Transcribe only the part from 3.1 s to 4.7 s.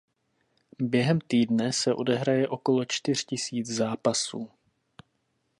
tisíc zápasů.